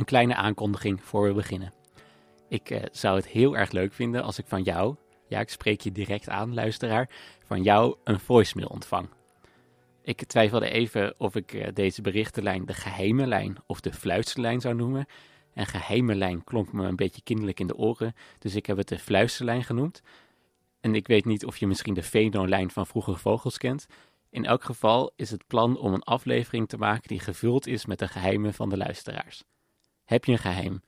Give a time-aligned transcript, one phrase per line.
[0.00, 1.72] Een kleine aankondiging voor we beginnen.
[2.48, 4.96] Ik eh, zou het heel erg leuk vinden als ik van jou,
[5.28, 7.10] ja, ik spreek je direct aan, luisteraar,
[7.46, 9.08] van jou een voicemail ontvang.
[10.02, 14.74] Ik twijfelde even of ik eh, deze berichtenlijn de geheime lijn of de fluisterlijn zou
[14.74, 15.06] noemen.
[15.54, 18.88] En geheime lijn klonk me een beetje kinderlijk in de oren, dus ik heb het
[18.88, 20.02] de fluisterlijn genoemd.
[20.80, 23.86] En ik weet niet of je misschien de Veno-lijn van Vroege Vogels kent.
[24.30, 27.98] In elk geval is het plan om een aflevering te maken die gevuld is met
[27.98, 29.44] de geheimen van de luisteraars.
[30.10, 30.82] Heb je een geheim?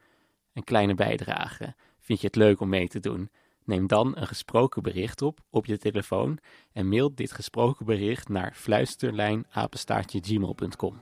[0.52, 1.74] Een kleine bijdrage?
[2.00, 3.30] Vind je het leuk om mee te doen?
[3.64, 6.38] Neem dan een gesproken bericht op op je telefoon
[6.72, 11.00] en mail dit gesproken bericht naar fluisterlijnapenstaartje.gmail.com.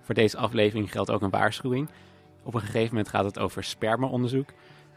[0.00, 1.88] Voor deze aflevering geldt ook een waarschuwing.
[2.42, 4.52] Op een gegeven moment gaat het over spermaonderzoek.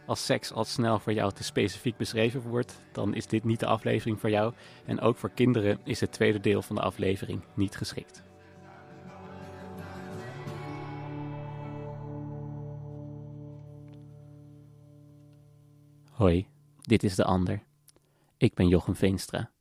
[0.06, 3.66] Als seks al snel voor jou te specifiek beschreven wordt, dan is dit niet de
[3.66, 4.54] aflevering voor jou.
[4.86, 8.27] En ook voor kinderen is het tweede deel van de aflevering niet geschikt.
[16.18, 16.48] Hoi,
[16.82, 17.64] dit is de ander.
[18.38, 19.52] Ik ben Jochem Veenstra.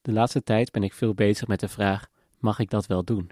[0.00, 3.30] De laatste tijd ben ik veel bezig met de vraag: mag ik dat wel doen?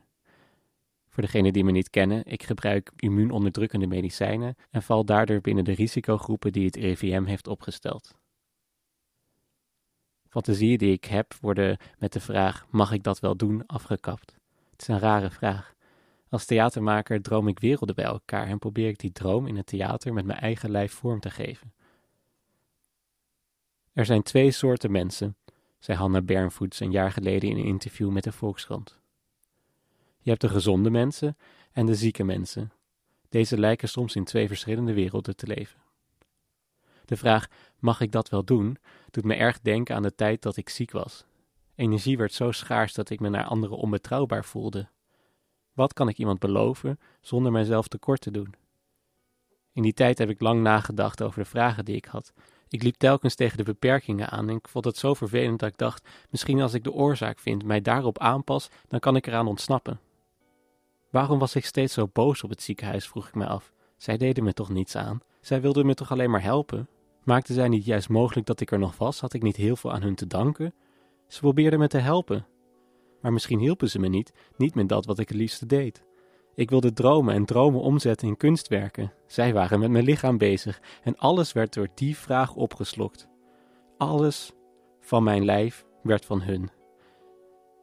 [1.08, 5.72] Voor degenen die me niet kennen, ik gebruik immuunonderdrukkende medicijnen en val daardoor binnen de
[5.72, 8.14] risicogroepen die het RIVM heeft opgesteld.
[10.28, 13.66] Fantasieën die ik heb worden met de vraag: mag ik dat wel doen?
[13.66, 14.36] afgekapt.
[14.70, 15.74] Het is een rare vraag.
[16.28, 20.12] Als theatermaker droom ik werelden bij elkaar en probeer ik die droom in het theater
[20.12, 21.72] met mijn eigen lijf vorm te geven.
[24.00, 25.36] Er zijn twee soorten mensen,
[25.78, 28.98] zei Hanna Bernvoets een jaar geleden in een interview met de Volkskrant.
[30.18, 31.36] Je hebt de gezonde mensen
[31.72, 32.72] en de zieke mensen.
[33.28, 35.80] Deze lijken soms in twee verschillende werelden te leven.
[37.04, 37.48] De vraag:
[37.78, 38.76] mag ik dat wel doen?
[39.10, 41.24] doet me erg denken aan de tijd dat ik ziek was.
[41.74, 44.88] Energie werd zo schaars dat ik me naar anderen onbetrouwbaar voelde.
[45.72, 48.54] Wat kan ik iemand beloven zonder mijzelf tekort te doen?
[49.72, 52.32] In die tijd heb ik lang nagedacht over de vragen die ik had.
[52.70, 55.78] Ik liep telkens tegen de beperkingen aan en ik vond het zo vervelend dat ik
[55.78, 60.00] dacht: misschien als ik de oorzaak vind, mij daarop aanpas, dan kan ik eraan ontsnappen.
[61.10, 63.72] Waarom was ik steeds zo boos op het ziekenhuis, vroeg ik me af.
[63.96, 65.20] Zij deden me toch niets aan?
[65.40, 66.88] Zij wilden me toch alleen maar helpen?
[67.24, 69.20] Maakten zij niet juist mogelijk dat ik er nog was?
[69.20, 70.74] Had ik niet heel veel aan hun te danken?
[71.28, 72.46] Ze probeerden me te helpen.
[73.20, 76.04] Maar misschien hielpen ze me niet, niet met dat wat ik het liefste deed.
[76.60, 79.12] Ik wilde dromen en dromen omzetten in kunstwerken.
[79.26, 83.28] Zij waren met mijn lichaam bezig en alles werd door die vraag opgeslokt.
[83.98, 84.52] Alles
[85.00, 86.70] van mijn lijf werd van hun.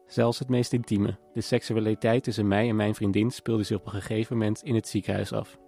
[0.06, 3.92] Zelfs het meest intieme, de seksualiteit tussen mij en mijn vriendin, speelde zich op een
[3.92, 5.58] gegeven moment in het ziekenhuis af.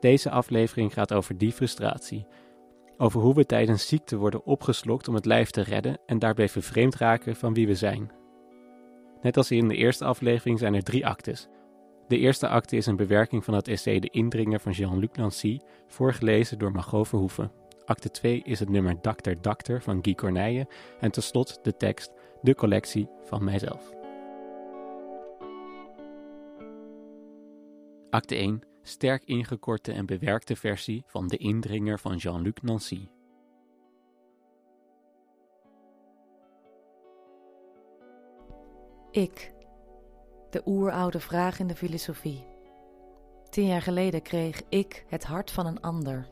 [0.00, 2.26] Deze aflevering gaat over die frustratie.
[2.98, 6.94] Over hoe we tijdens ziekte worden opgeslokt om het lijf te redden en daarbij vervreemd
[6.94, 8.10] raken van wie we zijn.
[9.22, 11.48] Net als in de eerste aflevering zijn er drie actes.
[12.08, 16.58] De eerste acte is een bewerking van het essay De Indringer van Jean-Luc Nancy, voorgelezen
[16.58, 17.52] door Margot Verhoeven.
[17.84, 20.68] Acte 2 is het nummer Dakter Dakter van Guy Corneille
[21.00, 23.90] en tenslotte de tekst De Collectie van Mijzelf.
[28.10, 33.08] Acte 1 sterk ingekorte en bewerkte versie van De Indringer van Jean-Luc Nancy.
[39.10, 39.54] Ik.
[40.50, 42.46] De oeroude vraag in de filosofie.
[43.50, 46.28] Tien jaar geleden kreeg ik het hart van een ander.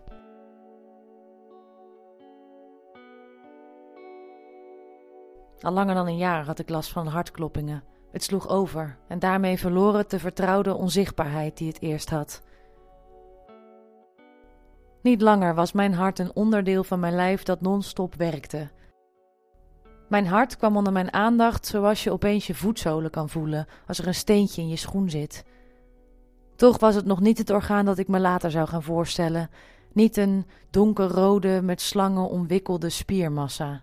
[5.60, 7.93] Al langer dan een jaar had ik last van hartkloppingen.
[8.14, 12.42] Het sloeg over en daarmee verloor het de vertrouwde onzichtbaarheid die het eerst had.
[15.02, 18.68] Niet langer was mijn hart een onderdeel van mijn lijf dat non-stop werkte.
[20.08, 24.06] Mijn hart kwam onder mijn aandacht zoals je opeens je voetzolen kan voelen als er
[24.06, 25.44] een steentje in je schoen zit.
[26.56, 29.50] Toch was het nog niet het orgaan dat ik me later zou gaan voorstellen,
[29.92, 33.82] niet een donkerrode met slangen omwikkelde spiermassa.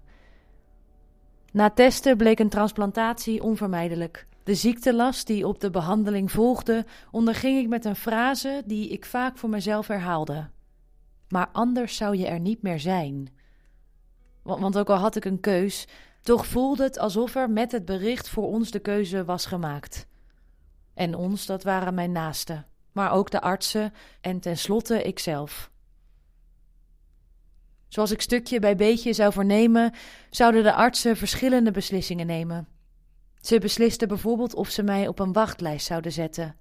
[1.52, 4.28] Na testen bleek een transplantatie onvermijdelijk.
[4.44, 9.38] De ziektelast die op de behandeling volgde, onderging ik met een frase die ik vaak
[9.38, 10.50] voor mezelf herhaalde.
[11.30, 13.30] Maar anders zou je er niet meer zijn.
[14.42, 15.88] Want ook al had ik een keus,
[16.22, 20.08] toch voelde het alsof er met het bericht voor ons de keuze was gemaakt.
[20.94, 25.71] En ons, dat waren mijn naasten, maar ook de artsen en tenslotte ikzelf.
[27.92, 29.94] Zoals ik stukje bij beetje zou vernemen,
[30.30, 32.68] zouden de artsen verschillende beslissingen nemen.
[33.42, 36.56] Ze beslisten bijvoorbeeld of ze mij op een wachtlijst zouden zetten.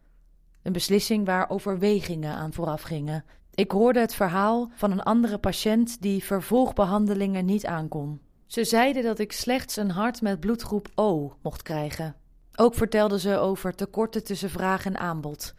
[0.63, 3.25] Een beslissing waar overwegingen aan vooraf gingen.
[3.55, 8.21] Ik hoorde het verhaal van een andere patiënt die vervolgbehandelingen niet aankon.
[8.47, 12.17] Ze zeiden dat ik slechts een hart met bloedgroep O mocht krijgen.
[12.57, 15.55] Ook vertelde ze over tekorten tussen vraag en aanbod.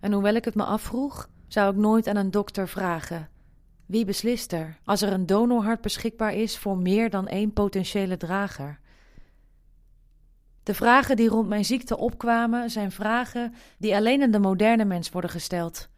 [0.00, 3.28] En hoewel ik het me afvroeg, zou ik nooit aan een dokter vragen:
[3.88, 8.80] wie beslist er als er een donorhart beschikbaar is voor meer dan één potentiële drager?
[10.62, 15.10] De vragen die rond mijn ziekte opkwamen zijn vragen die alleen aan de moderne mens
[15.10, 15.88] worden gesteld.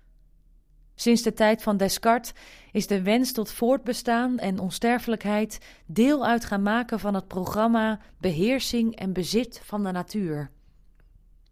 [0.95, 2.33] Sinds de tijd van Descartes
[2.73, 8.97] is de wens tot voortbestaan en onsterfelijkheid deel uit gaan maken van het programma beheersing
[8.97, 10.51] en bezit van de natuur.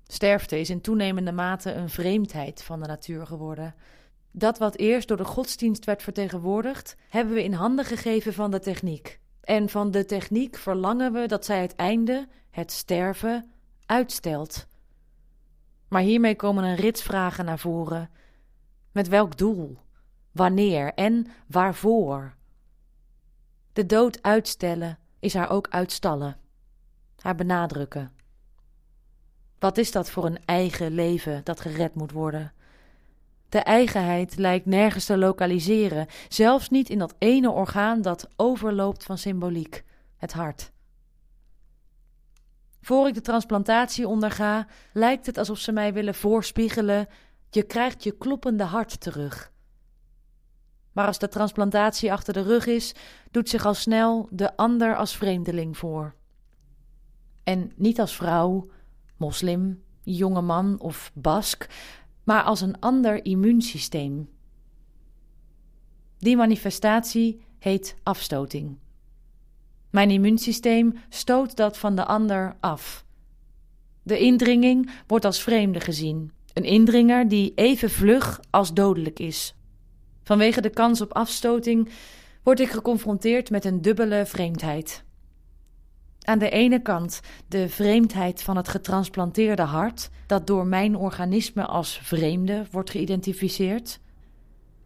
[0.07, 3.75] Sterfte is in toenemende mate een vreemdheid van de natuur geworden.
[4.39, 8.61] Dat wat eerst door de godsdienst werd vertegenwoordigd, hebben we in handen gegeven van de
[8.61, 9.21] techniek.
[9.41, 13.51] En van de techniek verlangen we dat zij het einde, het sterven,
[13.87, 14.67] uitstelt.
[15.89, 18.11] Maar hiermee komen een rits vragen naar voren.
[18.93, 19.79] Met welk doel?
[20.33, 22.35] Wanneer en waarvoor?
[23.73, 26.37] De dood uitstellen is haar ook uitstallen,
[27.21, 28.13] haar benadrukken.
[29.59, 32.53] Wat is dat voor een eigen leven dat gered moet worden?
[33.49, 39.19] De eigenheid lijkt nergens te lokaliseren, zelfs niet in dat ene orgaan dat overloopt van
[39.19, 39.85] symboliek,
[40.17, 40.73] het hart.
[42.81, 47.09] Voor ik de transplantatie onderga, lijkt het alsof ze mij willen voorspiegelen:
[47.51, 49.53] je krijgt je kloppende hart terug.
[50.93, 52.95] Maar als de transplantatie achter de rug is,
[53.31, 56.15] doet zich al snel de ander als vreemdeling voor.
[57.45, 58.71] En niet als vrouw,
[59.17, 61.67] moslim, jonge man of bask,
[62.29, 64.29] maar als een ander immuunsysteem.
[66.19, 68.79] Die manifestatie heet afstoting.
[69.91, 73.05] Mijn immuunsysteem stoot dat van de ander af.
[74.03, 79.55] De indringing wordt als vreemde gezien, een indringer die even vlug als dodelijk is.
[80.23, 81.89] Vanwege de kans op afstoting
[82.43, 85.05] word ik geconfronteerd met een dubbele vreemdheid.
[86.29, 91.99] Aan de ene kant de vreemdheid van het getransplanteerde hart, dat door mijn organisme als
[92.03, 94.01] vreemde wordt geïdentificeerd.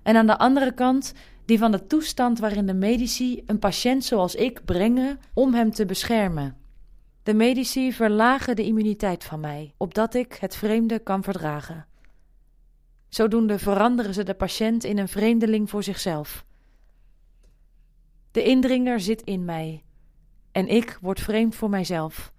[0.03, 4.35] En aan de andere kant die van de toestand waarin de medici een patiënt zoals
[4.35, 6.57] ik brengen om hem te beschermen.
[7.23, 11.87] De medici verlagen de immuniteit van mij, opdat ik het vreemde kan verdragen.
[13.09, 16.45] Zodoende veranderen ze de patiënt in een vreemdeling voor zichzelf.
[18.31, 19.83] De indringer zit in mij,
[20.53, 22.33] en ik word vreemd voor mijzelf.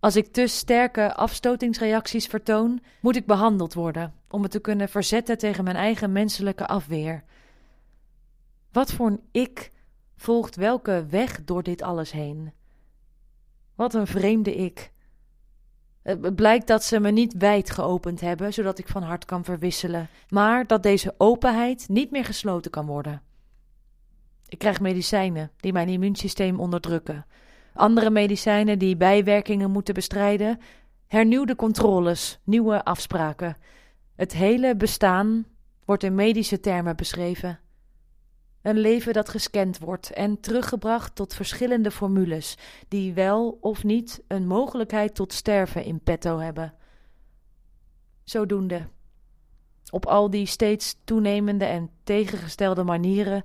[0.00, 5.38] Als ik te sterke afstotingsreacties vertoon, moet ik behandeld worden om me te kunnen verzetten
[5.38, 7.24] tegen mijn eigen menselijke afweer.
[8.72, 9.72] Wat voor een ik
[10.16, 12.52] volgt welke weg door dit alles heen?
[13.74, 14.92] Wat een vreemde ik.
[16.02, 20.08] Het blijkt dat ze me niet wijd geopend hebben, zodat ik van hart kan verwisselen,
[20.28, 23.22] maar dat deze openheid niet meer gesloten kan worden.
[24.48, 27.26] Ik krijg medicijnen die mijn immuunsysteem onderdrukken.
[27.74, 30.60] Andere medicijnen die bijwerkingen moeten bestrijden.
[31.06, 33.56] Hernieuwde controles, nieuwe afspraken.
[34.16, 35.46] Het hele bestaan
[35.84, 37.60] wordt in medische termen beschreven.
[38.62, 42.56] Een leven dat gescand wordt en teruggebracht tot verschillende formules,
[42.88, 46.74] die wel of niet een mogelijkheid tot sterven in petto hebben.
[48.24, 48.88] Zodoende.
[49.90, 53.44] Op al die steeds toenemende en tegengestelde manieren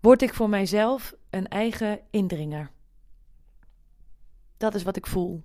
[0.00, 2.70] word ik voor mijzelf een eigen indringer.
[4.56, 5.42] Dat is wat ik voel.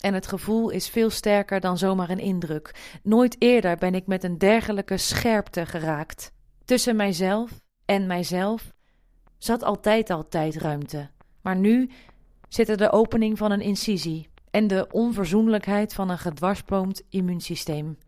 [0.00, 2.98] En het gevoel is veel sterker dan zomaar een indruk.
[3.02, 6.32] Nooit eerder ben ik met een dergelijke scherpte geraakt.
[6.64, 8.72] Tussen mijzelf en mijzelf
[9.38, 11.10] zat altijd al tijdruimte.
[11.40, 11.90] Maar nu
[12.48, 17.98] zit er de opening van een incisie en de onverzoenlijkheid van een gedwarsboomd immuunsysteem.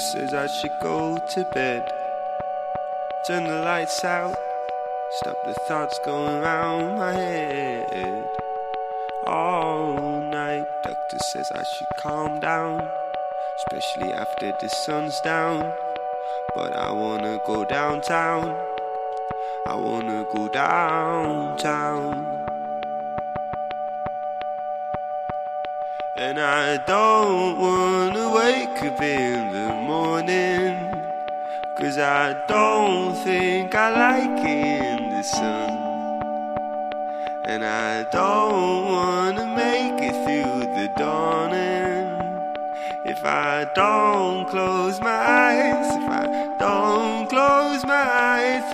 [0.00, 1.86] Says I should go to bed.
[3.26, 4.34] Turn the lights out.
[5.18, 8.24] Stop the thoughts going round my head.
[9.26, 12.88] All night, doctor says I should calm down.
[13.58, 15.70] Especially after the sun's down.
[16.54, 18.56] But I wanna go downtown.
[19.66, 22.39] I wanna go downtown.
[26.86, 30.76] Don't wanna wake up in the morning.
[31.78, 35.70] Cause I don't think I like it in the sun.
[37.44, 42.10] And I don't wanna make it through the dawning.
[43.04, 48.64] If if I don't close my eyes, if I don't close my eyes,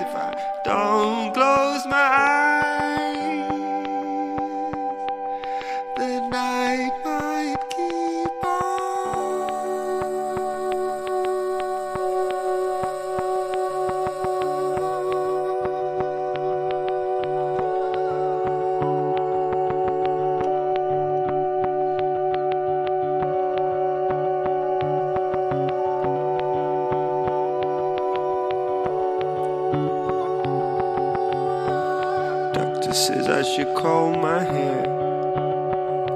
[33.55, 34.83] should comb my hair,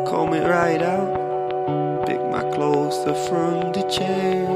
[0.08, 4.48] comb it right out, pick my clothes up from the chair.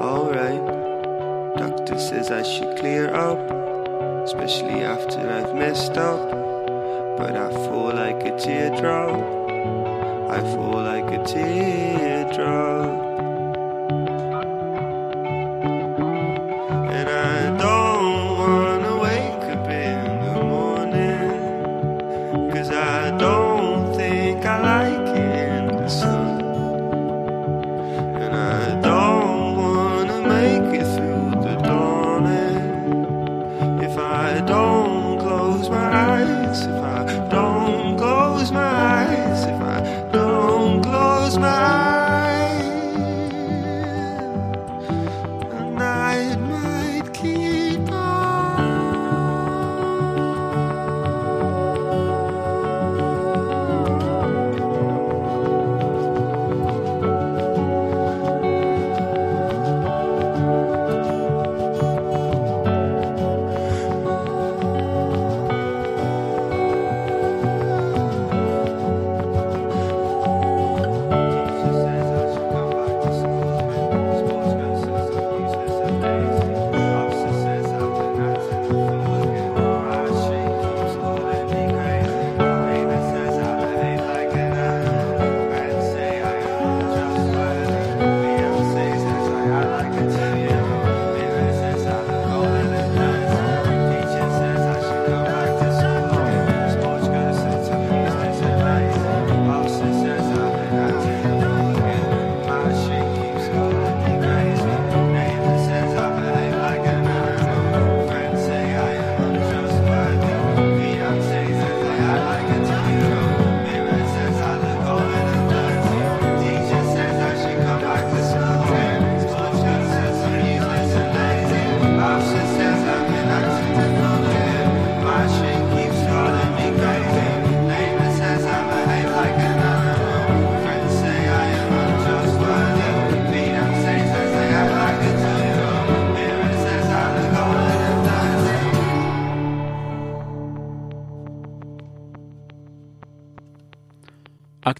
[0.00, 0.64] Alright,
[1.58, 3.38] doctor says I should clear up,
[4.24, 6.30] especially after I've messed up.
[7.18, 9.20] But I fall like a teardrop,
[10.30, 12.79] I fall like a teardrop.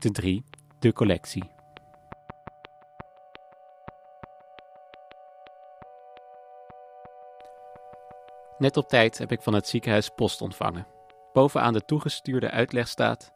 [0.01, 0.45] Acte 3,
[0.79, 1.51] de collectie.
[8.59, 10.87] Net op tijd heb ik van het ziekenhuis post ontvangen.
[11.33, 13.33] Bovenaan de toegestuurde uitleg staat: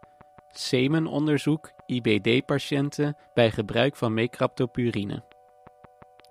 [0.50, 5.25] semenonderzoek IBD-patiënten bij gebruik van mecraptopurine.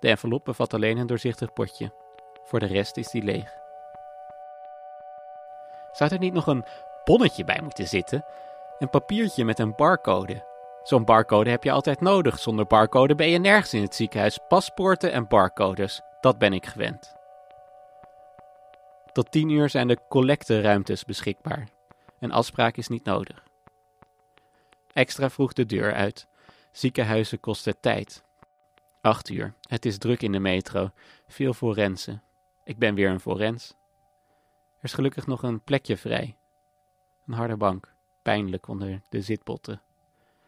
[0.00, 1.94] De envelop bevat alleen een doorzichtig potje.
[2.44, 3.52] Voor de rest is die leeg.
[5.92, 6.64] Zou er niet nog een
[7.04, 8.24] bonnetje bij moeten zitten?
[8.78, 10.52] Een papiertje met een barcode.
[10.82, 12.38] Zo'n barcode heb je altijd nodig.
[12.38, 14.38] Zonder barcode ben je nergens in het ziekenhuis.
[14.48, 17.16] Paspoorten en barcodes, dat ben ik gewend.
[19.12, 21.68] Tot tien uur zijn de collecteruimtes beschikbaar.
[22.20, 23.42] Een afspraak is niet nodig.
[24.92, 26.26] Extra vroeg de deur uit.
[26.72, 28.22] Ziekenhuizen kosten tijd.
[29.00, 29.54] Acht uur.
[29.60, 30.90] Het is druk in de metro.
[31.26, 32.22] Veel forensen.
[32.64, 33.74] Ik ben weer een forens.
[34.78, 36.36] Er is gelukkig nog een plekje vrij.
[37.26, 37.93] Een harde bank.
[38.24, 39.80] Pijnlijk onder de zitbotten.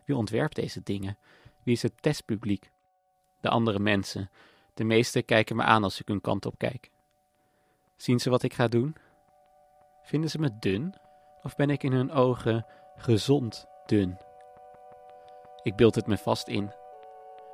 [0.04, 1.16] Wie ontwerpt deze dingen?
[1.62, 2.70] Wie is het testpubliek?
[3.40, 4.30] De andere mensen.
[4.74, 6.90] De meesten kijken me aan als ik hun kant op kijk.
[7.96, 8.96] Zien ze wat ik ga doen?
[10.02, 10.94] Vinden ze me dun?
[11.42, 12.66] Of ben ik in hun ogen
[12.96, 14.18] gezond dun?
[15.62, 16.72] Ik beeld het me vast in.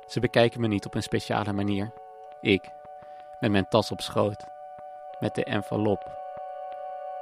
[0.07, 1.93] Ze bekijken me niet op een speciale manier.
[2.41, 2.69] Ik,
[3.39, 4.45] met mijn tas op schoot,
[5.19, 6.11] met de envelop,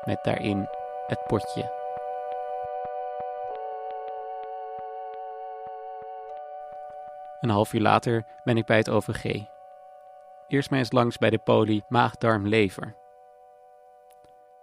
[0.05, 0.67] met daarin
[1.07, 1.80] het potje.
[7.41, 9.45] Een half uur later ben ik bij het OVG.
[10.47, 12.95] Eerst maar eens langs bij de poli maag-darm-lever.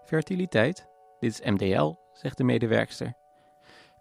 [0.05, 0.89] Fertiliteit?
[1.21, 3.17] Dit is MDL, zegt de medewerkster.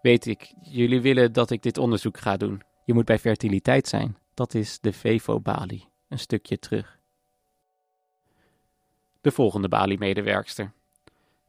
[0.02, 2.62] Weet ik, jullie willen dat ik dit onderzoek ga doen.
[2.84, 4.16] Je moet bij fertiliteit zijn.
[4.34, 6.98] Dat is de Vevo-balie, een stukje terug.
[9.20, 10.72] De volgende balie-medewerkster.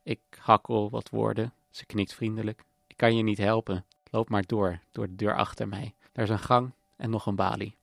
[0.03, 1.53] Ik hakkel wat woorden.
[1.69, 2.63] Ze knikt vriendelijk.
[2.87, 3.85] Ik kan je niet helpen.
[4.11, 5.93] Loop maar door, door de deur achter mij.
[6.11, 7.75] Daar is een gang en nog een balie.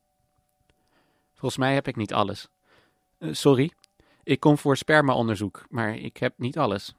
[1.33, 2.47] Volgens mij heb ik niet alles.
[3.19, 3.71] Uh, sorry,
[4.23, 6.95] ik kom voor spermaonderzoek, maar ik heb niet alles.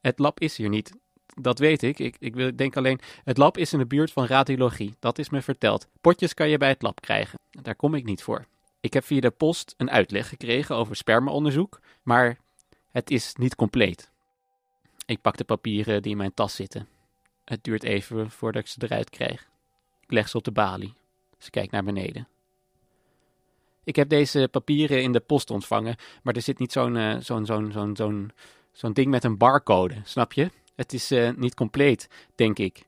[0.00, 0.92] Het lab is hier niet.
[1.40, 1.98] Dat weet ik.
[1.98, 4.94] Ik, ik denk alleen, het lab is in de buurt van radiologie.
[4.98, 5.86] Dat is me verteld.
[6.00, 7.38] Potjes kan je bij het lab krijgen.
[7.50, 8.46] Daar kom ik niet voor.
[8.80, 12.38] Ik heb via de post een uitleg gekregen over spermaonderzoek, maar
[12.90, 14.10] het is niet compleet.
[15.06, 16.88] Ik pak de papieren die in mijn tas zitten.
[17.44, 19.48] Het duurt even voordat ik ze eruit krijg.
[20.00, 20.94] Ik leg ze op de balie.
[21.38, 22.28] Ze kijkt naar beneden.
[23.84, 27.46] Ik heb deze papieren in de post ontvangen, maar er zit niet zo'n uh, zo'n
[27.46, 28.30] zo'n zo'n zo'n
[28.72, 30.50] zo'n ding met een barcode, snap je?
[30.74, 32.86] Het is uh, niet compleet, denk ik.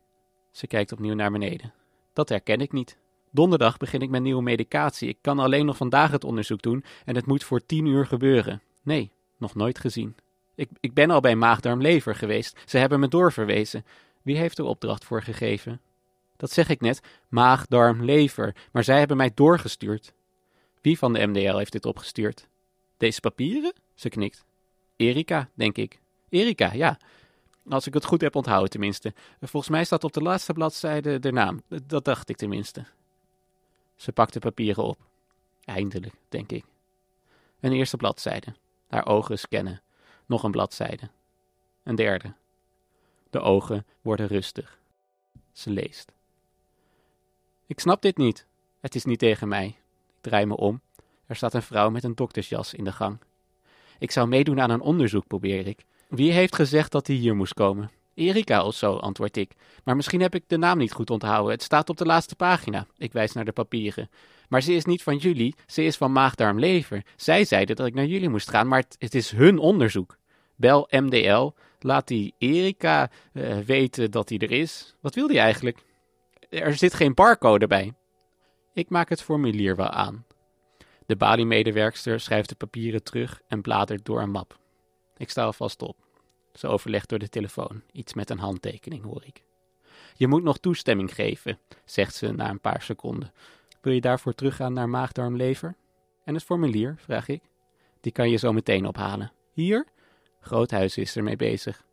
[0.50, 1.72] Ze kijkt opnieuw naar beneden.
[2.12, 2.98] Dat herken ik niet.
[3.30, 5.08] Donderdag begin ik met nieuwe medicatie.
[5.08, 8.62] Ik kan alleen nog vandaag het onderzoek doen en het moet voor tien uur gebeuren.
[8.82, 10.16] Nee, nog nooit gezien.
[10.54, 12.60] Ik, ik ben al bij maagdarmlever geweest.
[12.66, 13.84] Ze hebben me doorverwezen.
[14.22, 15.80] Wie heeft er opdracht voor gegeven?
[16.38, 20.12] Dat zeg ik net, maag, darm, lever, maar zij hebben mij doorgestuurd.
[20.80, 22.48] Wie van de MDL heeft dit opgestuurd?
[22.96, 23.72] Deze papieren?
[23.94, 24.44] Ze knikt.
[24.96, 26.00] Erika, denk ik.
[26.28, 26.98] Erika, ja.
[27.68, 29.14] Als ik het goed heb onthouden, tenminste.
[29.40, 31.62] Volgens mij staat op de laatste bladzijde de naam.
[31.86, 32.84] Dat dacht ik tenminste.
[33.96, 34.98] Ze pakt de papieren op.
[35.64, 36.64] Eindelijk, denk ik.
[37.60, 38.54] Een eerste bladzijde.
[38.88, 39.82] Haar ogen scannen.
[40.26, 41.08] Nog een bladzijde.
[41.82, 42.32] Een derde.
[43.30, 44.78] De ogen worden rustig.
[45.52, 46.12] Ze leest.
[47.68, 48.46] Ik snap dit niet.
[48.80, 49.66] Het is niet tegen mij.
[49.66, 50.80] Ik draai me om.
[51.26, 53.18] Er staat een vrouw met een doktersjas in de gang.
[53.98, 55.84] Ik zou meedoen aan een onderzoek, probeer ik.
[56.08, 57.90] Wie heeft gezegd dat hij hier moest komen?
[58.14, 59.52] Erika of zo, antwoord ik.
[59.84, 61.52] Maar misschien heb ik de naam niet goed onthouden.
[61.52, 62.86] Het staat op de laatste pagina.
[62.96, 64.10] Ik wijs naar de papieren.
[64.48, 67.04] Maar ze is niet van jullie, ze is van Maagdarmlever.
[67.16, 70.16] Zij zeiden dat ik naar jullie moest gaan, maar het, is hun onderzoek.
[70.54, 71.50] Bel MDL,
[71.80, 74.94] laat die Erika uh, weten dat hij er is.
[75.00, 75.86] Wat wil hij eigenlijk?
[76.48, 77.94] Er zit geen barcode bij.
[78.72, 80.26] Ik maak het formulier wel aan.
[81.06, 84.58] De Bali-medewerkster schrijft de papieren terug en bladert door een map.
[85.16, 85.96] Ik sta alvast op.
[86.52, 87.82] Ze overlegt door de telefoon.
[87.92, 89.42] Iets met een handtekening, hoor ik.
[90.14, 93.32] Je moet nog toestemming geven, zegt ze na een paar seconden.
[93.80, 95.76] Wil je daarvoor teruggaan naar maagdarmlever?
[96.24, 97.42] En het formulier, vraag ik.
[98.00, 99.32] Die kan je zo meteen ophalen.
[99.52, 99.86] Hier?
[100.40, 101.84] Groothuis is ermee bezig.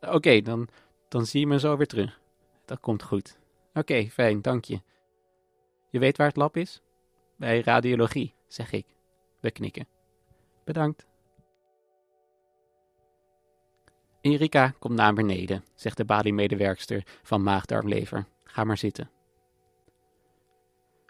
[0.00, 0.68] Oké, dan,
[1.08, 2.20] dan zie je me zo weer terug.
[2.64, 3.38] Dat komt goed.
[3.76, 4.80] Oké, fijn, dank je.
[5.90, 6.82] Je weet waar het lab is?
[7.36, 8.86] Bij radiologie, zeg ik.
[9.40, 9.88] We knikken.
[10.64, 11.06] Bedankt.
[14.20, 18.26] Erika komt naar beneden, zegt de Bali-medewerkster van Maagdarmlever.
[18.44, 19.10] Ga maar zitten.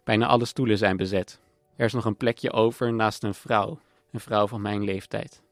[0.05, 1.41] Bijna alle stoelen zijn bezet.
[1.77, 3.79] Er is nog een plekje over naast een vrouw,
[4.11, 5.43] een vrouw van mijn leeftijd.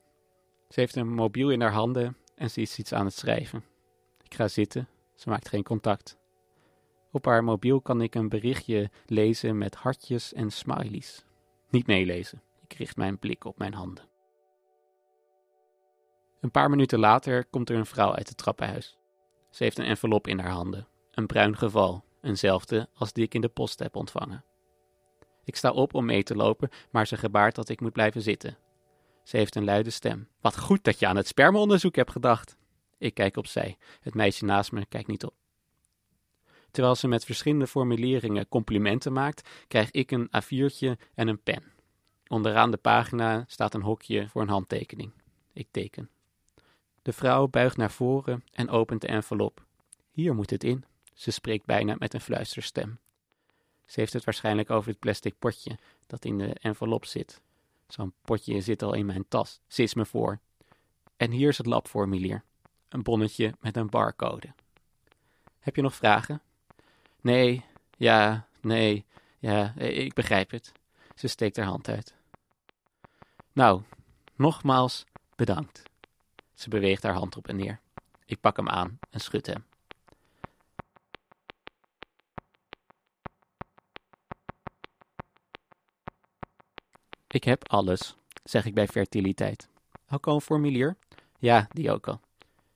[0.68, 3.64] Ze heeft een mobiel in haar handen en ze is iets aan het schrijven.
[4.22, 6.22] Ik ga zitten, ze maakt geen contact.
[7.14, 11.24] Op haar mobiel kan ik een berichtje lezen met hartjes en smileys.
[11.70, 14.08] Niet meelezen, ik richt mijn blik op mijn handen.
[16.40, 18.98] Een paar minuten later komt er een vrouw uit het trappenhuis.
[19.50, 23.40] Ze heeft een envelop in haar handen, een bruin geval, eenzelfde als die ik in
[23.40, 24.44] de post heb ontvangen.
[25.44, 28.58] Ik sta op om mee te lopen, maar ze gebaart dat ik moet blijven zitten.
[29.22, 30.28] Ze heeft een luide stem.
[30.40, 32.56] Wat goed dat je aan het spermaonderzoek hebt gedacht.
[32.98, 33.76] Ik kijk opzij.
[34.00, 35.43] Het meisje naast me kijkt niet op.
[36.74, 41.62] Terwijl ze met verschillende formuleringen complimenten maakt, krijg ik een A4'tje en een pen.
[42.26, 45.12] Onderaan de pagina staat een hokje voor een handtekening.
[45.52, 46.10] Ik teken.
[47.02, 49.64] De vrouw buigt naar voren en opent de envelop.
[50.10, 50.84] Hier moet het in.
[51.12, 52.98] Ze spreekt bijna met een fluisterstem.
[53.86, 57.40] Ze heeft het waarschijnlijk over het plastic potje dat in de envelop zit.
[57.86, 59.60] Zo'n potje zit al in mijn tas.
[59.66, 60.40] Ze me voor.
[61.16, 62.44] En hier is het labformulier.
[62.88, 64.54] Een bonnetje met een barcode.
[65.58, 66.42] Heb je nog vragen?
[67.24, 67.64] Nee,
[67.96, 69.04] ja, nee,
[69.38, 70.72] ja, ik begrijp het.
[71.14, 72.14] Ze steekt haar hand uit.
[73.52, 73.82] Nou,
[74.34, 75.04] nogmaals
[75.36, 75.82] bedankt.
[76.54, 77.80] Ze beweegt haar hand op en neer.
[78.24, 79.64] Ik pak hem aan en schud hem.
[87.26, 89.68] Ik heb alles, zeg ik bij fertiliteit.
[90.10, 90.96] Ook al een formulier?
[91.38, 92.20] Ja, die ook al.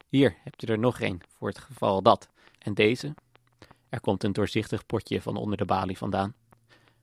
[0.08, 2.28] Hier heb je er nog een, voor het geval dat.
[2.58, 3.14] En deze?
[3.88, 6.34] Er komt een doorzichtig potje van onder de balie vandaan.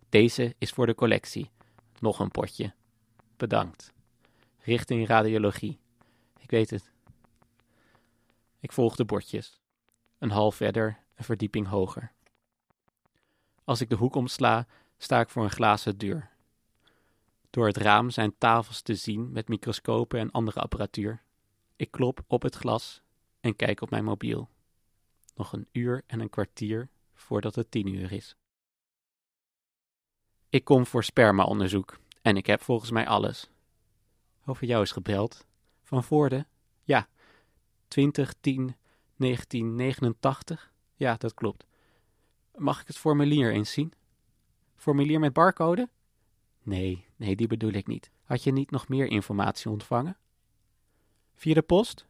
[0.09, 1.51] Deze is voor de collectie.
[1.99, 2.73] Nog een potje.
[3.37, 3.93] Bedankt.
[4.59, 5.79] Richting radiologie.
[6.39, 6.91] Ik weet het.
[8.59, 9.61] Ik volg de bordjes.
[10.17, 12.11] Een hal verder, een verdieping hoger.
[13.63, 14.67] Als ik de hoek omsla,
[14.97, 16.29] sta ik voor een glazen deur.
[17.49, 21.23] Door het raam zijn tafels te zien met microscopen en andere apparatuur.
[21.75, 23.01] Ik klop op het glas
[23.39, 24.49] en kijk op mijn mobiel.
[25.35, 28.35] Nog een uur en een kwartier voordat het tien uur is.
[30.49, 33.49] Ik kom voor spermaonderzoek en ik heb volgens mij alles.
[34.45, 35.45] Over jou is gebeld.
[35.83, 36.45] Van Voorde?
[36.83, 37.07] Ja.
[37.87, 38.75] 2010
[39.17, 40.73] 1989?
[40.95, 41.65] Ja, dat klopt.
[42.55, 43.93] Mag ik het formulier eens zien?
[44.75, 45.89] Formulier met barcode?
[46.61, 48.11] Nee, nee, die bedoel ik niet.
[48.23, 50.17] Had je niet nog meer informatie ontvangen?
[51.35, 52.05] Via de post?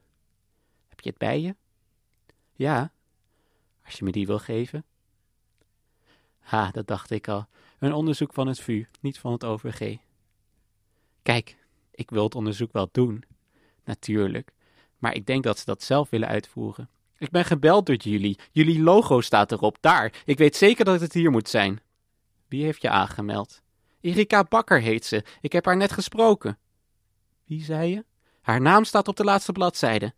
[0.88, 1.56] Heb je het bij je?
[2.54, 2.92] Ja,
[3.86, 4.86] als je me die wil geven.
[6.40, 7.48] Ha, dat dacht ik al.
[7.80, 9.98] Een onderzoek van het VU, niet van het OVG.
[11.22, 11.58] Kijk,
[11.92, 13.24] ik wil het onderzoek wel doen.
[13.84, 14.52] Natuurlijk.
[14.98, 16.90] Maar ik denk dat ze dat zelf willen uitvoeren.
[17.18, 18.40] Ik ben gebeld door jullie.
[18.52, 19.78] Jullie logo staat erop.
[19.82, 20.14] Daar.
[20.26, 21.82] Ik weet zeker dat het hier moet zijn.
[22.48, 23.62] Wie heeft je aangemeld?
[24.02, 25.24] Erika Bakker heet ze.
[25.42, 26.58] Ik heb haar net gesproken.
[27.46, 28.06] Wie zei je?
[28.42, 30.14] Haar naam staat op de laatste bladzijde.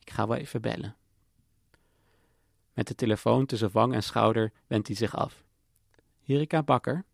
[0.00, 0.96] Ik ga wel even bellen.
[2.72, 5.44] Met de telefoon tussen wang en schouder wendt hij zich af.
[6.26, 7.04] Erika Bakker,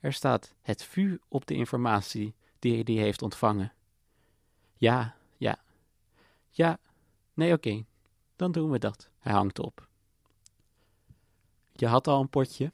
[0.00, 3.72] er staat het VU op de informatie die hij heeft ontvangen.
[4.76, 5.58] Ja, ja.
[6.50, 6.78] Ja,
[7.34, 7.84] nee, oké.
[8.36, 9.10] Dan doen we dat.
[9.18, 9.88] Hij hangt op.
[11.72, 12.72] Je had al een potje.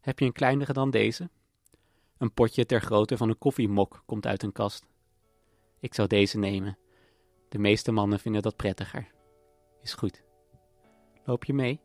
[0.00, 1.30] Heb je een kleinere dan deze?
[2.18, 4.86] Een potje ter grootte van een koffiemok komt uit een kast.
[5.80, 6.78] Ik zou deze nemen.
[7.48, 9.10] De meeste mannen vinden dat prettiger.
[9.82, 10.22] Is goed.
[11.28, 11.80] Loop je mee?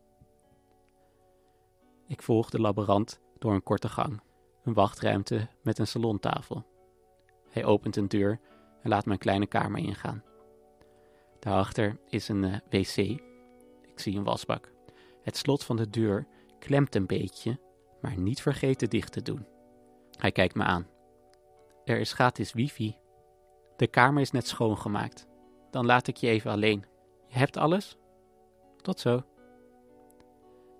[2.06, 4.20] Ik volg de laborant door een korte gang,
[4.62, 6.66] een wachtruimte met een salontafel.
[7.50, 8.40] Hij opent een deur
[8.82, 10.22] en laat mijn kleine kamer ingaan.
[11.38, 12.96] Daarachter is een uh, wc.
[13.82, 14.72] Ik zie een wasbak.
[15.22, 16.26] Het slot van de deur
[16.58, 17.60] klemt een beetje,
[18.00, 19.46] maar niet vergeten dicht te doen.
[20.18, 20.86] Hij kijkt me aan.
[21.84, 22.96] Er is gratis wifi.
[23.76, 25.26] De kamer is net schoongemaakt.
[25.70, 26.84] Dan laat ik je even alleen.
[27.26, 27.98] Je hebt alles?
[28.76, 29.22] Tot zo.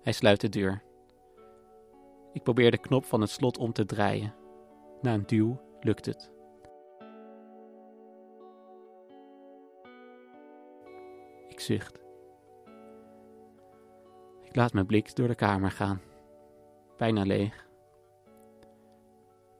[0.05, 0.83] Hij sluit de deur.
[2.33, 4.35] Ik probeer de knop van het slot om te draaien.
[5.01, 6.31] Na een duw lukt het.
[11.47, 11.99] Ik zucht.
[14.43, 16.01] Ik laat mijn blik door de kamer gaan.
[16.97, 17.67] Bijna leeg.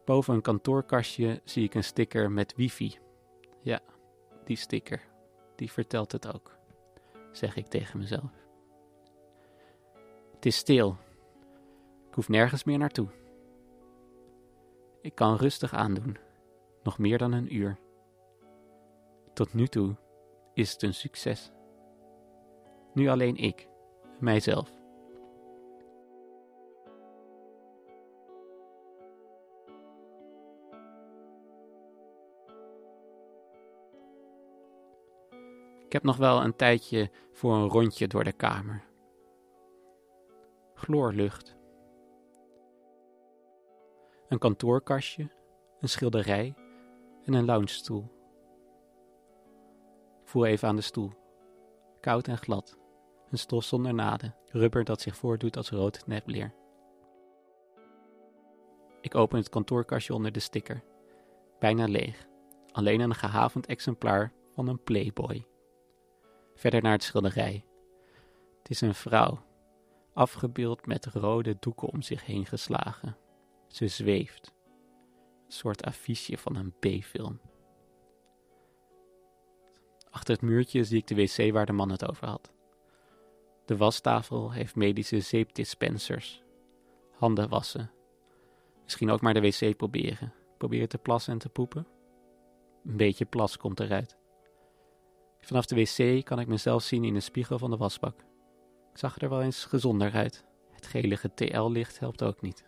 [0.06, 2.98] Boven een kantoorkastje zie ik een sticker met wifi.
[3.62, 3.80] Ja,
[4.44, 5.02] die sticker.
[5.56, 6.58] Die vertelt het ook,
[7.32, 8.45] zeg ik tegen mezelf.
[10.46, 10.98] Het is stil.
[12.08, 13.08] Ik hoef nergens meer naartoe.
[15.02, 16.18] Ik kan rustig aandoen,
[16.84, 17.78] nog meer dan een uur.
[19.34, 19.96] Tot nu toe
[20.54, 21.52] is het een succes.
[22.94, 23.68] Nu alleen ik,
[24.20, 24.70] mijzelf.
[35.86, 38.84] Ik heb nog wel een tijdje voor een rondje door de kamer.
[40.86, 41.56] Gloorlucht.
[44.28, 45.32] Een kantoorkastje,
[45.80, 46.56] een schilderij
[47.24, 48.12] en een loungestoel.
[50.24, 51.12] voel even aan de stoel.
[52.02, 52.78] Koud en glad.
[53.30, 56.54] Een stof zonder naden, rubber dat zich voordoet als rood nepleer.
[59.02, 60.84] Ik open het kantoorkastje onder de sticker.
[61.60, 62.28] Bijna leeg.
[62.72, 65.46] Alleen een gehavend exemplaar van een Playboy.
[66.56, 67.66] Verder naar het schilderij.
[68.58, 69.40] Het is een vrouw,
[70.16, 73.18] afgebeeld met rode doeken om zich heen geslagen.
[73.68, 74.54] Ze zweeft.
[75.46, 77.40] Een soort affiche van een B-film.
[80.10, 82.54] Achter het muurtje zie ik de wc waar de man het over had.
[83.66, 86.44] De wastafel heeft medische zeepdispensers.
[87.12, 87.92] Handen wassen.
[88.84, 90.34] Misschien ook maar de wc proberen.
[90.58, 91.88] Proberen te plassen en te poepen.
[92.84, 94.18] Een beetje plas komt eruit.
[95.40, 98.24] Vanaf de wc kan ik mezelf zien in de spiegel van de wasbak.
[98.96, 100.46] Ik zag er wel eens gezonder uit.
[100.72, 102.66] Het gelige TL-licht helpt ook niet.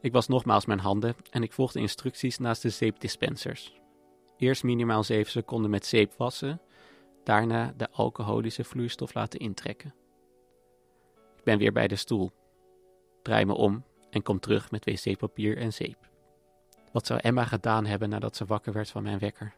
[0.00, 3.80] Ik was nogmaals mijn handen en ik volgde instructies naast de zeepdispensers.
[4.36, 6.60] Eerst minimaal 7 seconden met zeep wassen,
[7.24, 9.94] daarna de alcoholische vloeistof laten intrekken.
[11.36, 12.32] Ik ben weer bij de stoel,
[13.22, 16.10] draai me om en kom terug met wc-papier en zeep.
[16.92, 19.54] Wat zou Emma gedaan hebben nadat ze wakker werd van mijn wekker?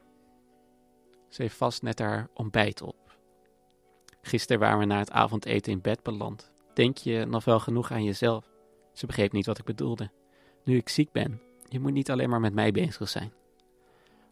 [1.28, 3.05] Ze heeft vast net haar ontbijt op.
[4.26, 6.52] Gisteren waren we na het avondeten in bed beland.
[6.74, 8.50] Denk je nog wel genoeg aan jezelf?
[8.92, 10.10] Ze begreep niet wat ik bedoelde.
[10.64, 13.32] Nu ik ziek ben, je moet niet alleen maar met mij bezig zijn.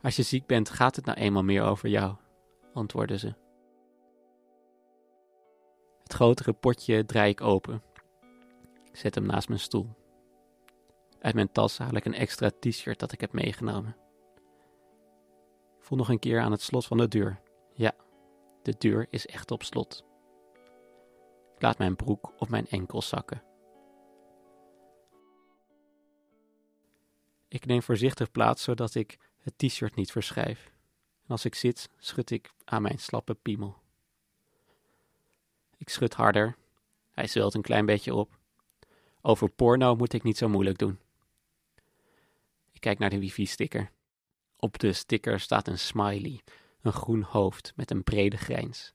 [0.03, 2.15] Als je ziek bent, gaat het nou eenmaal meer over jou,
[2.73, 3.35] antwoordde ze.
[6.03, 7.83] Het grotere potje draai ik open.
[8.85, 9.89] Ik zet hem naast mijn stoel.
[11.21, 13.97] Uit mijn tas haal ik een extra t-shirt dat ik heb meegenomen.
[15.79, 17.41] Ik voel nog een keer aan het slot van de deur.
[17.75, 17.93] Ja,
[18.65, 20.05] de deur is echt op slot.
[21.55, 23.43] Ik laat mijn broek op mijn enkels zakken.
[27.49, 30.73] Ik neem voorzichtig plaats zodat ik het t-shirt niet verschuif.
[31.23, 33.77] En als ik zit, schud ik aan mijn slappe piemel.
[35.77, 36.57] Ik schud harder.
[37.11, 38.39] Hij zwelt een klein beetje op.
[39.21, 40.99] Over porno moet ik niet zo moeilijk doen.
[42.73, 43.91] Ik kijk naar de wifi-sticker.
[44.57, 46.41] Op de sticker staat een smiley,
[46.85, 48.95] een groen hoofd met een brede grijns.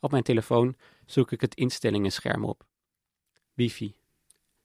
[0.00, 0.76] Op mijn telefoon
[1.06, 2.66] zoek ik het instellingenscherm op.
[3.54, 3.94] Wifi.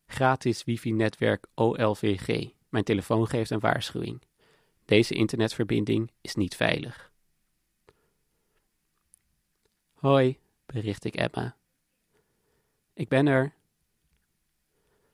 [0.05, 2.49] Gratis wifi-netwerk OLVG.
[2.69, 4.21] Mijn telefoon geeft een waarschuwing.
[4.85, 7.11] Deze internetverbinding is niet veilig.
[9.93, 11.57] Hoi, bericht ik Emma.
[12.93, 13.53] Ik ben er.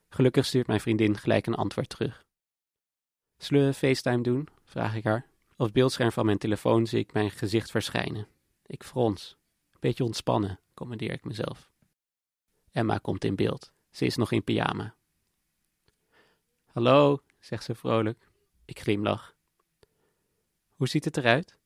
[0.08, 2.24] Gelukkig stuurt mijn vriendin gelijk een antwoord terug.
[3.36, 4.48] Zullen we FaceTime doen?
[4.64, 5.26] vraag ik haar.
[5.56, 8.28] Op het beeldscherm van mijn telefoon zie ik mijn gezicht verschijnen.
[8.66, 9.36] Ik frons.
[9.70, 11.70] Een beetje ontspannen, commandeer ik mezelf.
[12.72, 13.72] Emma komt in beeld.
[13.90, 14.94] Ze is nog in pyjama.
[16.64, 18.28] Hallo, zegt ze vrolijk.
[18.64, 19.34] Ik glimlach.
[20.74, 21.56] Hoe ziet het eruit?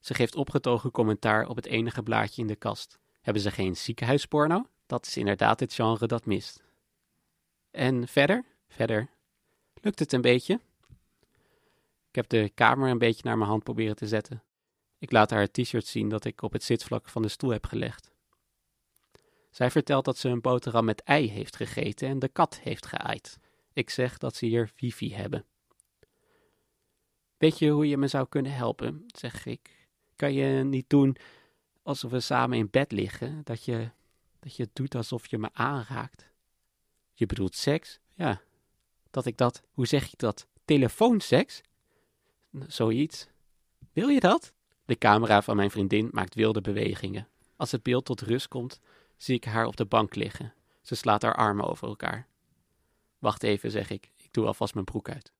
[0.00, 2.98] Ze geeft opgetogen commentaar op het enige blaadje in de kast.
[3.20, 4.66] Hebben ze geen ziekenhuisporno?
[4.86, 6.64] Dat is inderdaad het genre dat mist.
[7.70, 8.44] En verder?
[8.68, 9.10] Verder.
[9.80, 10.60] Lukt het een beetje?
[12.16, 14.42] Ik heb de kamer een beetje naar mijn hand proberen te zetten.
[14.98, 17.66] Ik laat haar het t-shirt zien dat ik op het zitvlak van de stoel heb
[17.66, 18.10] gelegd.
[19.50, 23.38] Zij vertelt dat ze een boterham met ei heeft gegeten en de kat heeft geaaid.
[23.72, 25.44] Ik zeg dat ze hier wifi hebben.
[27.36, 29.04] Weet je hoe je me zou kunnen helpen?
[29.06, 29.88] zeg ik.
[30.14, 31.16] Kan je niet doen
[31.82, 33.90] alsof we samen in bed liggen, dat je,
[34.38, 36.30] dat je doet alsof je me aanraakt?
[37.12, 38.00] Je bedoelt seks?
[38.14, 38.40] Ja.
[39.10, 40.46] Dat ik dat, hoe zeg je dat?
[40.64, 41.62] Telefoonseks?
[42.66, 43.26] Zoiets.
[43.92, 44.52] Wil je dat?
[44.84, 47.28] De camera van mijn vriendin maakt wilde bewegingen.
[47.56, 48.80] Als het beeld tot rust komt,
[49.16, 50.54] zie ik haar op de bank liggen.
[50.82, 52.28] Ze slaat haar armen over elkaar.
[53.18, 54.10] Wacht even, zeg ik.
[54.16, 55.32] Ik doe alvast mijn broek uit.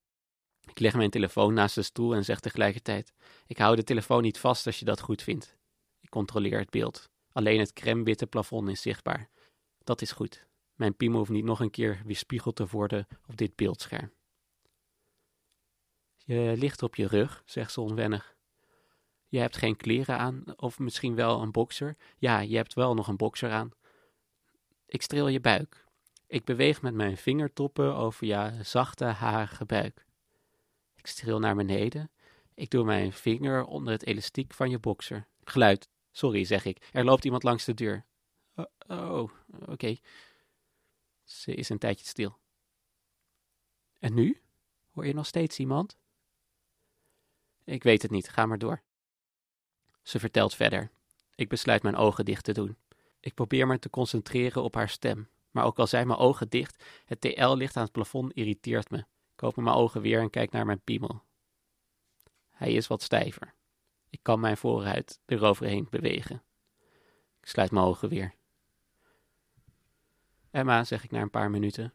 [0.61, 3.13] Ik leg mijn telefoon naast de stoel en zeg tegelijkertijd:
[3.47, 5.57] Ik hou de telefoon niet vast als je dat goed vindt.
[6.01, 7.09] Ik controleer het beeld.
[7.33, 9.29] Alleen het crème-witte plafond is zichtbaar.
[9.85, 10.47] Dat is goed.
[10.75, 14.11] Mijn piemel hoeft niet nog een keer weerspiegeld te worden op dit beeldscherm.
[16.27, 18.37] Je ligt op je rug, zegt ze onwennig.
[19.29, 21.97] Je hebt geen kleren aan, of misschien wel een bokser.
[22.19, 23.71] Ja, je hebt wel nog een bokser aan.
[24.87, 25.85] Ik streel je buik.
[26.27, 30.07] Ik beweeg met mijn vingertoppen over je zachte, harige buik.
[30.95, 32.11] Ik streel naar beneden.
[32.55, 35.27] Ik doe mijn vinger onder het elastiek van je bokser.
[35.45, 35.89] Geluid.
[36.11, 36.89] Sorry, zeg ik.
[36.93, 38.05] Er loopt iemand langs de deur.
[38.55, 39.31] Oh, oh
[39.67, 39.97] oké.
[41.25, 42.39] Ze is een tijdje stil.
[43.99, 44.41] En nu?
[44.91, 45.97] Hoor je nog steeds iemand?
[47.67, 48.83] Ik weet het niet, ga maar door.
[50.03, 50.91] Ze vertelt verder.
[51.35, 52.77] Ik besluit mijn ogen dicht te doen.
[53.21, 55.29] Ik probeer me te concentreren op haar stem.
[55.51, 58.99] Maar ook al zijn mijn ogen dicht, het TL-licht aan het plafond irriteert me.
[59.35, 61.23] Ik open mijn ogen weer en kijk naar mijn piemel.
[62.51, 63.55] Hij is wat stijver.
[64.11, 66.43] Ik kan mijn vooruit eroverheen bewegen.
[67.41, 68.35] Ik sluit mijn ogen weer.
[70.51, 71.95] Emma, zeg ik na een paar minuten.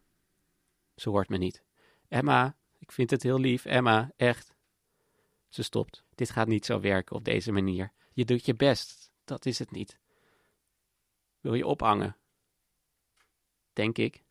[0.95, 1.63] Ze hoort me niet.
[2.07, 4.50] Emma, ik vind het heel lief, Emma, echt.
[5.51, 6.03] Ze stopt.
[6.15, 7.91] Dit gaat niet zo werken op deze manier.
[8.13, 9.99] Je doet je best, dat is het niet.
[11.39, 12.17] Wil je ophangen?
[13.73, 14.23] Denk ik.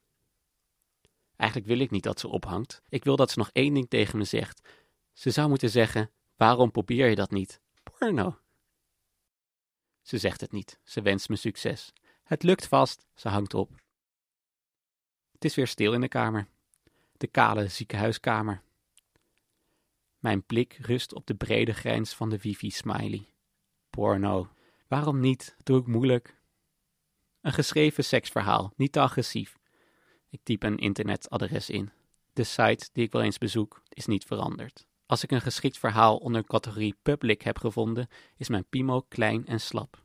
[1.37, 2.83] Eigenlijk wil ik niet dat ze ophangt.
[2.89, 4.69] Ik wil dat ze nog één ding tegen me zegt.
[5.13, 7.61] Ze zou moeten zeggen: Waarom probeer je dat niet?
[7.83, 8.39] Porno.
[10.03, 10.79] Ze zegt het niet.
[10.85, 11.93] Ze wenst me succes.
[12.23, 13.07] Het lukt vast.
[13.15, 13.71] Ze hangt op.
[15.33, 16.49] Het is weer stil in de kamer.
[17.17, 18.63] De kale ziekenhuiskamer.
[20.21, 23.27] Mijn blik rust op de brede grijns van de wifi-smiley.
[23.91, 24.49] Porno.
[24.89, 25.57] Waarom niet?
[25.63, 26.39] Doe ik moeilijk.
[27.41, 29.59] Een geschreven seksverhaal, niet te agressief.
[30.29, 31.91] Ik typ een internetadres in.
[32.33, 34.87] De site die ik wel eens bezoek is niet veranderd.
[35.07, 39.61] Als ik een geschikt verhaal onder categorie public heb gevonden, is mijn pimo klein en
[39.61, 40.03] slap.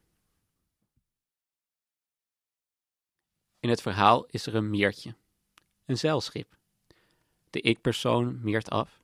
[3.60, 5.15] In het verhaal is er een meertje,
[5.86, 6.58] een zeilschip.
[7.49, 9.04] De ik-persoon meert af.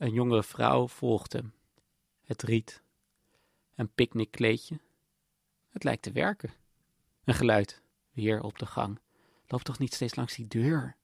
[0.00, 1.54] Een jonge vrouw volgt hem.
[2.24, 2.82] Het riet.
[3.74, 4.80] Een picknickkleedje.
[5.68, 6.52] Het lijkt te werken.
[7.24, 9.00] Een geluid, weer op de gang.
[9.46, 10.96] Loop toch niet steeds langs die deur.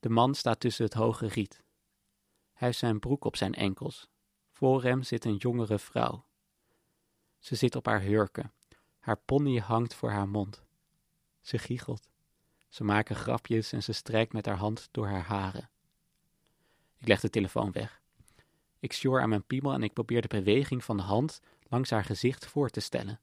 [0.00, 1.62] De man staat tussen het hoge riet.
[2.52, 4.08] Hij heeft zijn broek op zijn enkels.
[4.50, 6.24] Voor hem zit een jongere vrouw.
[7.38, 8.52] Ze zit op haar hurken.
[8.98, 10.62] Haar pony hangt voor haar mond.
[11.40, 12.08] Ze giechelt.
[12.68, 15.70] Ze maken grapjes en ze strijkt met haar hand door haar haren.
[16.98, 18.00] Ik leg de telefoon weg.
[18.78, 22.04] Ik sjor aan mijn piemel en ik probeer de beweging van de hand langs haar
[22.04, 23.20] gezicht voor te stellen.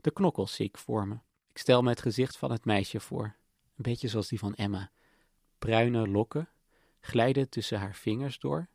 [0.00, 1.18] De knokkels zie ik voor me.
[1.50, 3.24] Ik stel me het gezicht van het meisje voor,
[3.76, 4.90] een beetje zoals die van Emma.
[5.58, 6.48] Bruine lokken
[7.00, 8.68] glijden tussen haar vingers door.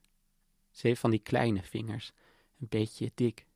[0.72, 2.12] Ze heeft van die kleine vingers,
[2.60, 3.48] een beetje dik.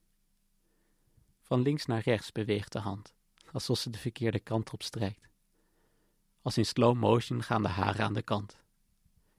[1.41, 3.13] Van links naar rechts beweegt de hand,
[3.51, 5.29] alsof ze de verkeerde kant op strijkt.
[6.41, 8.57] Als in slow motion gaan de haren aan de kant.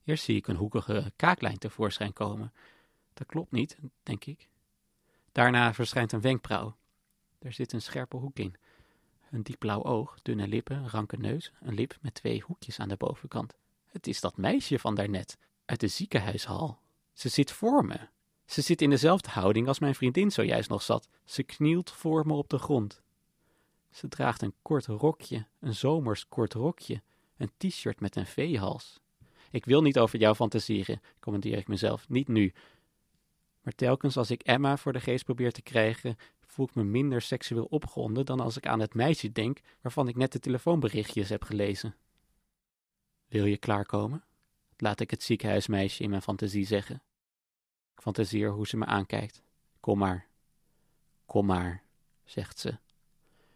[0.08, 2.52] Eerst zie ik een hoekige kaaklijn tevoorschijn komen.
[3.14, 4.48] Dat klopt niet, denk ik.
[5.32, 6.76] Daarna verschijnt een wenkbrauw.
[7.38, 8.54] Er zit een scherpe hoek in.
[9.30, 12.96] Een diep blauw oog, dunne lippen, ranke neus, een lip met twee hoekjes aan de
[12.96, 13.54] bovenkant.
[13.86, 16.78] Het is dat meisje van daarnet, uit de ziekenhuishal.
[17.12, 18.08] Ze zit voor me.
[18.46, 21.08] Ze zit in dezelfde houding als mijn vriendin zojuist nog zat.
[21.24, 23.02] Ze knielt voor me op de grond.
[23.90, 27.02] Ze draagt een kort rokje, een zomers kort rokje,
[27.36, 29.00] een t-shirt met een veehals.
[29.50, 32.52] Ik wil niet over jou fantaseren, commandeer ik mezelf, niet nu.
[33.62, 36.16] Maar telkens als ik Emma voor de geest probeer te krijgen,
[36.58, 40.16] voel ik me minder seksueel opgewonden dan als ik aan het meisje denk waarvan ik
[40.16, 41.94] net de telefoonberichtjes heb gelezen.
[43.28, 44.24] Wil je klaarkomen?
[44.76, 47.02] Laat ik het ziekenhuismeisje in mijn fantasie zeggen.
[47.94, 49.42] Ik fantaseer hoe ze me aankijkt.
[49.80, 50.26] Kom maar.
[51.26, 51.82] Kom maar,
[52.24, 52.78] zegt ze.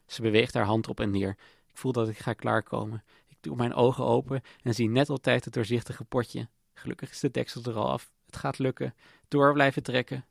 [0.06, 1.36] Ze beweegt haar hand op en neer.
[1.66, 3.04] Ik voel dat ik ga klaarkomen.
[3.42, 6.48] Doe mijn ogen open en zie net op tijd het doorzichtige potje.
[6.74, 8.12] Gelukkig is de deksel er al af.
[8.26, 8.94] Het gaat lukken.
[9.28, 10.24] Door blijven trekken.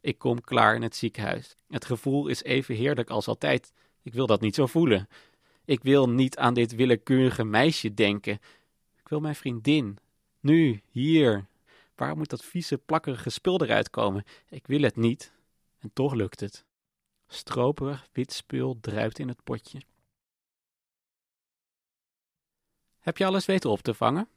[0.00, 1.56] Ik kom klaar in het ziekenhuis.
[1.68, 3.72] Het gevoel is even heerlijk als altijd.
[4.02, 5.08] Ik wil dat niet zo voelen.
[5.64, 8.38] Ik wil niet aan dit willekeurige meisje denken.
[8.96, 9.98] Ik wil mijn vriendin.
[10.40, 11.46] Nu, hier.
[11.94, 14.24] Waar moet dat vieze, plakkerige spul eruit komen?
[14.48, 15.32] Ik wil het niet.
[15.78, 16.64] En toch lukt het.
[17.26, 19.80] Stroperig wit spul druipt in het potje.
[23.00, 24.28] Heb je alles weten op te vangen?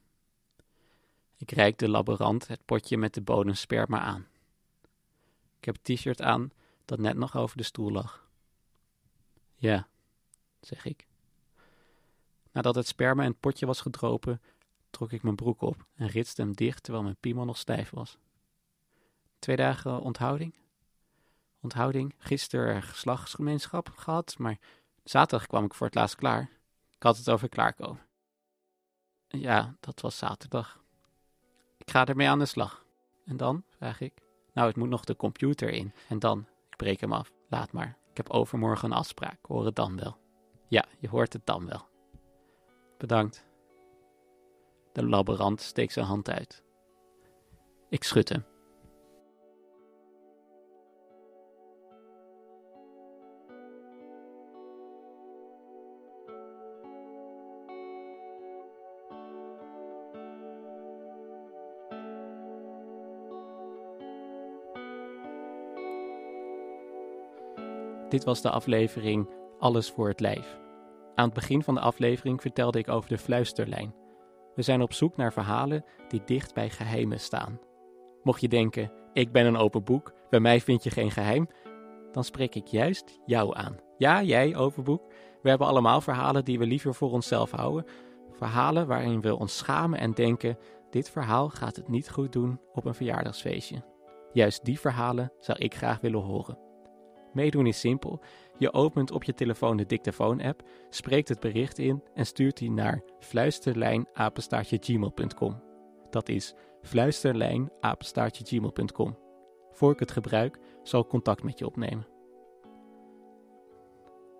[1.36, 4.26] Ik reik de laborant het potje met de bodemsperma aan.
[5.58, 6.52] Ik heb het t-shirt aan
[6.84, 8.28] dat net nog over de stoel lag.
[9.54, 9.88] Ja,
[10.60, 11.06] zeg ik.
[12.52, 14.40] Nadat het sperma in het potje was gedropen,
[14.90, 18.18] trok ik mijn broek op en ritste hem dicht terwijl mijn piemel nog stijf was.
[19.38, 20.54] Twee dagen onthouding?
[21.60, 24.58] Onthouding, gisteren geslachtsgemeenschap gehad, maar
[25.04, 26.50] zaterdag kwam ik voor het laatst klaar.
[26.94, 28.10] Ik had het over klaarkomen.
[29.40, 30.80] Ja, dat was zaterdag.
[31.78, 32.84] Ik ga ermee aan de slag.
[33.24, 34.12] En dan, vraag ik.
[34.52, 35.92] Nou, het moet nog de computer in.
[36.08, 37.32] En dan, ik breek hem af.
[37.48, 37.98] Laat maar.
[38.10, 39.38] Ik heb overmorgen een afspraak.
[39.42, 40.16] Hoor het dan wel.
[40.68, 41.88] Ja, je hoort het dan wel.
[42.98, 43.44] Bedankt.
[44.92, 46.62] De laborant steekt zijn hand uit.
[47.88, 48.44] Ik schud hem.
[68.12, 70.58] Dit was de aflevering Alles voor het Lijf.
[71.14, 73.94] Aan het begin van de aflevering vertelde ik over de fluisterlijn.
[74.54, 77.60] We zijn op zoek naar verhalen die dicht bij geheimen staan.
[78.22, 81.48] Mocht je denken, ik ben een open boek, bij mij vind je geen geheim,
[82.10, 83.76] dan spreek ik juist jou aan.
[83.98, 85.02] Ja, jij, open boek.
[85.42, 87.84] We hebben allemaal verhalen die we liever voor onszelf houden.
[88.32, 90.58] Verhalen waarin we ons schamen en denken:
[90.90, 93.84] dit verhaal gaat het niet goed doen op een verjaardagsfeestje.
[94.32, 96.70] Juist die verhalen zou ik graag willen horen.
[97.32, 98.20] Meedoen is simpel.
[98.58, 103.02] Je opent op je telefoon de dictafoon-app, spreekt het bericht in en stuurt die naar
[103.20, 105.62] fluisterlijnapenstaartje.gmail.com.
[106.10, 109.18] Dat is fluisterlijnapenstaartje.gmail.com.
[109.70, 112.06] Voor ik het gebruik, zal ik contact met je opnemen.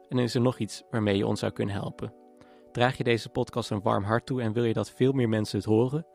[0.09, 2.14] En is er nog iets waarmee je ons zou kunnen helpen.
[2.72, 5.59] Draag je deze podcast een warm hart toe en wil je dat veel meer mensen
[5.59, 6.07] het horen?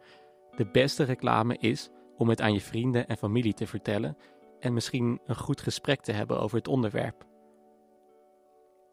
[0.55, 4.17] De beste reclame is om het aan je vrienden en familie te vertellen
[4.59, 7.25] en misschien een goed gesprek te hebben over het onderwerp.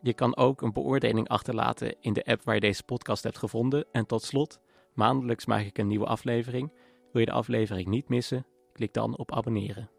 [0.02, 3.86] Je kan ook een beoordeling achterlaten in de app waar je deze podcast hebt gevonden.
[3.92, 4.60] En tot slot,
[4.94, 6.72] maandelijks maak ik een nieuwe aflevering.
[7.12, 8.46] Wil je de aflevering niet missen?
[8.72, 9.90] Klik dan op abonneren.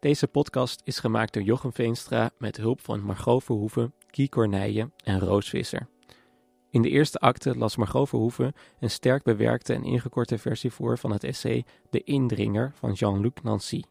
[0.00, 5.20] Deze podcast is gemaakt door Jochem Veenstra met hulp van Margot Verhoeven, Kie Corneille en
[5.20, 5.88] Roos Visser.
[6.70, 11.12] In de eerste acte las Margot Verhoeven een sterk bewerkte en ingekorte versie voor van
[11.12, 13.82] het essay De Indringer van Jean-Luc Nancy.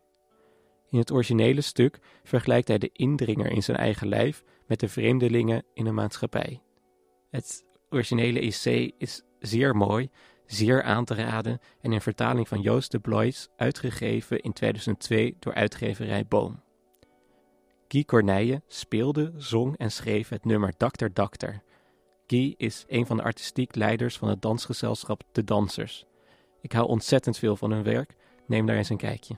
[0.90, 5.64] In het originele stuk vergelijkt hij de indringer in zijn eigen lijf met de vreemdelingen
[5.74, 6.62] in een maatschappij.
[7.30, 10.10] Het originele essay is zeer mooi,
[10.46, 15.54] zeer aan te raden en in vertaling van Joost de Blois uitgegeven in 2002 door
[15.54, 16.62] uitgeverij Boom.
[17.88, 21.64] Guy Corneille speelde, zong en schreef het nummer Dokter Dokter
[22.30, 26.06] Guy is een van de artistiek leiders van het dansgezelschap De Dansers.
[26.62, 28.16] Ik hou ontzettend veel van hun werk,
[28.48, 29.36] neem daar eens een kijkje.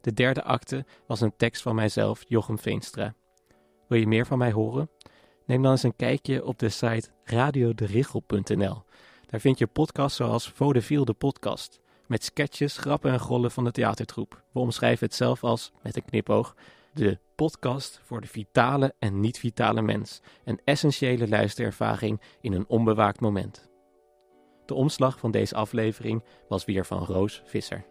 [0.00, 3.14] De derde acte was een tekst van mijzelf, Jochem Veenstra.
[3.88, 4.90] Wil je meer van mij horen?
[5.46, 8.82] Neem dan eens een kijkje op de site radioderichel.nl.
[9.26, 13.70] Daar vind je podcasts zoals Vaudeville de podcast, met sketches, grappen en gollen van de
[13.70, 14.44] theatertroep.
[14.52, 16.54] We omschrijven het zelf als, met een knipoog,
[16.92, 20.20] de podcast voor de vitale en niet-vitale mens.
[20.44, 23.70] Een essentiële luisterervaring in een onbewaakt moment.
[24.66, 27.86] De omslag van deze aflevering was weer van Roos Visser.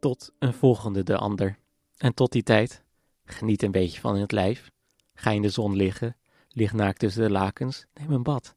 [0.00, 1.58] Tot een volgende de ander.
[1.96, 2.84] En tot die tijd,
[3.24, 4.70] geniet een beetje van het lijf.
[5.14, 6.16] Ga in de zon liggen,
[6.48, 8.54] lig naakt tussen de lakens, neem een bad.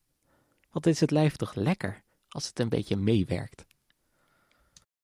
[0.72, 3.66] Wat is het lijf toch lekker als het een beetje meewerkt.